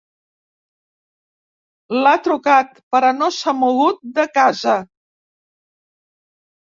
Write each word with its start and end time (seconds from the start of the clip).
L'ha 1.99 2.13
trucat, 2.27 2.81
però 2.97 3.13
no 3.21 3.29
s'ha 3.41 3.55
mogut 3.67 4.03
de 4.19 4.29
casa. 4.39 4.77